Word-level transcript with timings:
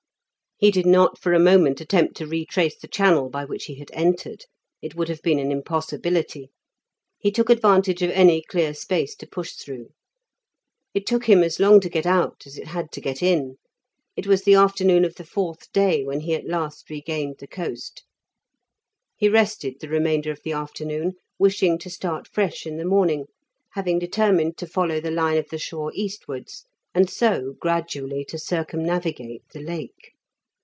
He 0.63 0.69
did 0.69 0.85
not 0.85 1.17
for 1.17 1.33
a 1.33 1.39
moment 1.39 1.81
attempt 1.81 2.15
to 2.17 2.27
retrace 2.27 2.77
the 2.77 2.87
channel 2.87 3.29
by 3.31 3.45
which 3.45 3.65
he 3.65 3.79
had 3.79 3.89
entered; 3.93 4.45
it 4.79 4.93
would 4.93 5.09
have 5.09 5.23
been 5.23 5.39
an 5.39 5.51
impossibility; 5.51 6.51
he 7.17 7.31
took 7.31 7.49
advantage 7.49 8.03
of 8.03 8.11
any 8.11 8.43
clear 8.43 8.75
space 8.75 9.15
to 9.15 9.25
push 9.25 9.53
through. 9.53 9.87
It 10.93 11.07
took 11.07 11.25
him 11.25 11.41
as 11.41 11.59
long 11.59 11.79
to 11.79 11.89
get 11.89 12.05
out 12.05 12.43
as 12.45 12.59
it 12.59 12.67
had 12.67 12.91
to 12.91 13.01
get 13.01 13.23
in; 13.23 13.55
it 14.15 14.27
was 14.27 14.43
the 14.43 14.53
afternoon 14.53 15.03
of 15.03 15.15
the 15.15 15.23
fourth 15.23 15.71
day 15.71 16.03
when 16.03 16.19
he 16.19 16.35
at 16.35 16.47
last 16.47 16.91
regained 16.91 17.37
the 17.39 17.47
coast. 17.47 18.03
He 19.15 19.29
rested 19.29 19.79
the 19.79 19.89
remainder 19.89 20.29
of 20.29 20.41
the 20.43 20.51
afternoon, 20.53 21.13
wishing 21.39 21.79
to 21.79 21.89
start 21.89 22.27
fresh 22.27 22.67
in 22.67 22.77
the 22.77 22.85
morning, 22.85 23.25
having 23.71 23.97
determined 23.97 24.59
to 24.59 24.67
follow 24.67 25.01
the 25.01 25.09
line 25.09 25.39
of 25.39 25.49
the 25.49 25.57
shore 25.57 25.91
eastwards, 25.95 26.65
and 26.93 27.09
so 27.09 27.55
gradually 27.59 28.23
to 28.25 28.37
circumnavigate 28.37 29.49
the 29.53 29.59
Lake. 29.61 30.11